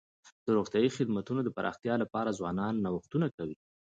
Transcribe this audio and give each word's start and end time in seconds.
د 0.45 0.47
روغتیايي 0.57 0.89
خدمتونو 0.97 1.39
د 1.43 1.49
پراختیا 1.57 1.95
لپاره 2.03 2.35
ځوانان 2.39 2.73
نوښتونه 2.85 3.27
کوي. 3.37 3.55